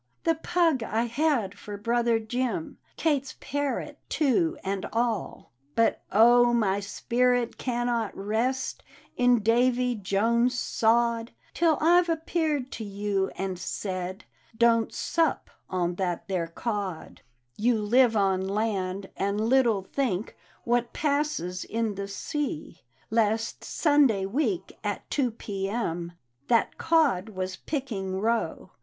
[0.23, 5.81] The pug I had for brother Jim, Kate's parrot, too, and all." D,gt,, erihyGOOgle The
[5.83, 8.83] Haunted Hour" But oh, my spirit cannot rest
[9.15, 14.25] In Davy Jones's sod, Till I've appeared to you and said,'
[14.57, 17.19] Don't sup on that there CtA!"
[17.57, 22.81] You live on land, and little think What passes in the sea;
[23.11, 25.69] Last Sunday week, at 2 p.
[25.69, 26.13] m..
[26.47, 28.71] That Cod was picking roe!